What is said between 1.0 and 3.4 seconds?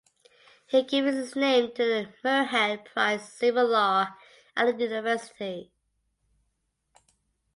his name to the Muirhead Prize in